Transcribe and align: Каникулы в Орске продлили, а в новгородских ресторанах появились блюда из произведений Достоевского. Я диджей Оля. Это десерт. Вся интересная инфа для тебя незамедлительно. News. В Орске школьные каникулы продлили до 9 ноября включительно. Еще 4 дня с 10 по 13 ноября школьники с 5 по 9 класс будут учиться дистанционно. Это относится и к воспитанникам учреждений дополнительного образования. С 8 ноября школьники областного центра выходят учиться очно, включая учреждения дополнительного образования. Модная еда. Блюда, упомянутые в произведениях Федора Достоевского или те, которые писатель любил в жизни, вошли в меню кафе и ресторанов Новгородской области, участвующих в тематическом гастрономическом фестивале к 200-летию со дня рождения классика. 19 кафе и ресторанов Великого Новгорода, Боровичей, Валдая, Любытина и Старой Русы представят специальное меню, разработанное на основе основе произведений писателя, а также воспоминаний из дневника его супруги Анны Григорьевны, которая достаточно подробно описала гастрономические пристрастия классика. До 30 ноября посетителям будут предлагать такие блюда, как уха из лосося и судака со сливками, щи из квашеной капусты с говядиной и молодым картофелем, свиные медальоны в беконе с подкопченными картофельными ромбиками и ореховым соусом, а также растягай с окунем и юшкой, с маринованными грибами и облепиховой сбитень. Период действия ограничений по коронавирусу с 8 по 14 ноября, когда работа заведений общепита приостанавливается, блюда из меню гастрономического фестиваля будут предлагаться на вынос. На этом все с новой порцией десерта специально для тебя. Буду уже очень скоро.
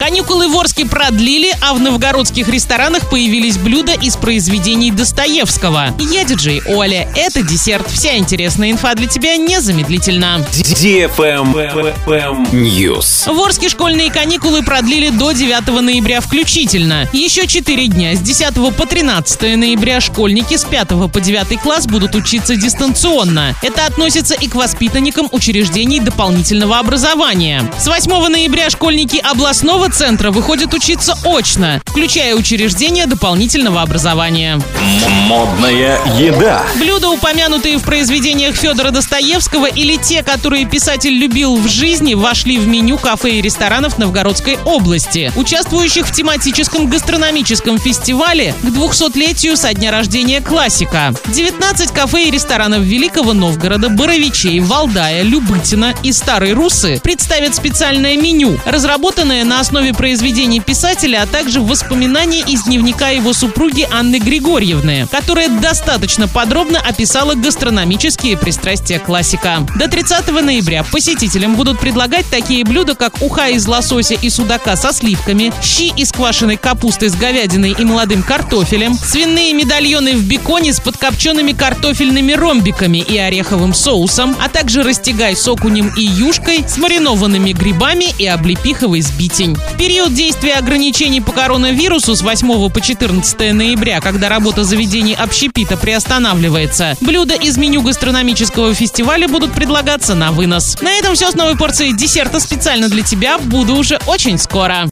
Каникулы 0.00 0.46
в 0.46 0.56
Орске 0.56 0.86
продлили, 0.86 1.52
а 1.60 1.74
в 1.74 1.80
новгородских 1.80 2.48
ресторанах 2.48 3.10
появились 3.10 3.58
блюда 3.58 3.94
из 3.94 4.16
произведений 4.16 4.92
Достоевского. 4.92 5.92
Я 5.98 6.22
диджей 6.22 6.62
Оля. 6.68 7.12
Это 7.16 7.42
десерт. 7.42 7.90
Вся 7.90 8.16
интересная 8.16 8.70
инфа 8.70 8.94
для 8.94 9.08
тебя 9.08 9.36
незамедлительно. 9.36 10.46
News. 12.52 13.34
В 13.34 13.42
Орске 13.42 13.68
школьные 13.68 14.12
каникулы 14.12 14.62
продлили 14.62 15.08
до 15.10 15.32
9 15.32 15.66
ноября 15.82 16.20
включительно. 16.20 17.08
Еще 17.12 17.48
4 17.48 17.88
дня 17.88 18.14
с 18.14 18.20
10 18.20 18.54
по 18.76 18.86
13 18.86 19.56
ноября 19.56 20.00
школьники 20.00 20.56
с 20.56 20.64
5 20.64 21.10
по 21.12 21.20
9 21.20 21.60
класс 21.60 21.88
будут 21.88 22.14
учиться 22.14 22.54
дистанционно. 22.54 23.56
Это 23.64 23.86
относится 23.86 24.34
и 24.36 24.46
к 24.46 24.54
воспитанникам 24.54 25.28
учреждений 25.32 25.98
дополнительного 25.98 26.78
образования. 26.78 27.68
С 27.80 27.88
8 27.88 28.28
ноября 28.28 28.70
школьники 28.70 29.16
областного 29.16 29.87
центра 29.88 30.30
выходят 30.30 30.74
учиться 30.74 31.16
очно, 31.24 31.80
включая 31.86 32.34
учреждения 32.34 33.06
дополнительного 33.06 33.82
образования. 33.82 34.60
Модная 35.26 35.98
еда. 36.18 36.62
Блюда, 36.76 37.08
упомянутые 37.10 37.78
в 37.78 37.82
произведениях 37.82 38.54
Федора 38.54 38.90
Достоевского 38.90 39.66
или 39.66 39.96
те, 39.96 40.22
которые 40.22 40.66
писатель 40.66 41.12
любил 41.12 41.56
в 41.56 41.68
жизни, 41.68 42.14
вошли 42.14 42.58
в 42.58 42.66
меню 42.66 42.98
кафе 42.98 43.32
и 43.32 43.42
ресторанов 43.42 43.98
Новгородской 43.98 44.58
области, 44.64 45.32
участвующих 45.36 46.06
в 46.06 46.12
тематическом 46.12 46.88
гастрономическом 46.88 47.78
фестивале 47.78 48.54
к 48.62 48.66
200-летию 48.66 49.56
со 49.56 49.74
дня 49.74 49.90
рождения 49.90 50.40
классика. 50.40 51.14
19 51.26 51.90
кафе 51.92 52.24
и 52.24 52.30
ресторанов 52.30 52.82
Великого 52.82 53.32
Новгорода, 53.32 53.88
Боровичей, 53.88 54.60
Валдая, 54.60 55.22
Любытина 55.22 55.94
и 56.02 56.12
Старой 56.12 56.52
Русы 56.52 57.00
представят 57.02 57.54
специальное 57.54 58.16
меню, 58.16 58.58
разработанное 58.64 59.44
на 59.44 59.60
основе 59.60 59.77
основе 59.78 59.92
произведений 59.92 60.58
писателя, 60.58 61.22
а 61.22 61.26
также 61.26 61.60
воспоминаний 61.60 62.42
из 62.44 62.64
дневника 62.64 63.10
его 63.10 63.32
супруги 63.32 63.86
Анны 63.92 64.18
Григорьевны, 64.18 65.06
которая 65.08 65.48
достаточно 65.48 66.26
подробно 66.26 66.80
описала 66.80 67.34
гастрономические 67.34 68.36
пристрастия 68.36 68.98
классика. 68.98 69.64
До 69.78 69.86
30 69.86 70.32
ноября 70.42 70.82
посетителям 70.82 71.54
будут 71.54 71.78
предлагать 71.78 72.26
такие 72.28 72.64
блюда, 72.64 72.96
как 72.96 73.22
уха 73.22 73.50
из 73.50 73.68
лосося 73.68 74.14
и 74.14 74.28
судака 74.30 74.74
со 74.74 74.92
сливками, 74.92 75.52
щи 75.62 75.92
из 75.94 76.10
квашеной 76.10 76.56
капусты 76.56 77.08
с 77.08 77.14
говядиной 77.14 77.76
и 77.78 77.84
молодым 77.84 78.24
картофелем, 78.24 78.94
свиные 78.94 79.52
медальоны 79.52 80.16
в 80.16 80.24
беконе 80.24 80.72
с 80.72 80.80
подкопченными 80.80 81.52
картофельными 81.52 82.32
ромбиками 82.32 82.98
и 82.98 83.16
ореховым 83.16 83.74
соусом, 83.74 84.34
а 84.42 84.48
также 84.48 84.82
растягай 84.82 85.36
с 85.36 85.46
окунем 85.46 85.92
и 85.96 86.02
юшкой, 86.02 86.64
с 86.66 86.78
маринованными 86.78 87.52
грибами 87.52 88.06
и 88.18 88.26
облепиховой 88.26 89.02
сбитень. 89.02 89.56
Период 89.76 90.14
действия 90.14 90.54
ограничений 90.54 91.20
по 91.20 91.32
коронавирусу 91.32 92.14
с 92.14 92.22
8 92.22 92.70
по 92.70 92.80
14 92.80 93.52
ноября, 93.52 94.00
когда 94.00 94.28
работа 94.28 94.64
заведений 94.64 95.14
общепита 95.14 95.76
приостанавливается, 95.76 96.96
блюда 97.00 97.34
из 97.34 97.58
меню 97.58 97.82
гастрономического 97.82 98.72
фестиваля 98.74 99.28
будут 99.28 99.52
предлагаться 99.52 100.14
на 100.14 100.32
вынос. 100.32 100.80
На 100.80 100.92
этом 100.92 101.14
все 101.14 101.30
с 101.30 101.34
новой 101.34 101.56
порцией 101.56 101.92
десерта 101.92 102.40
специально 102.40 102.88
для 102.88 103.02
тебя. 103.02 103.38
Буду 103.38 103.74
уже 103.74 103.98
очень 104.06 104.38
скоро. 104.38 104.86